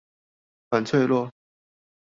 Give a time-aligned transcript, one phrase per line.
[0.71, 1.31] 反脆弱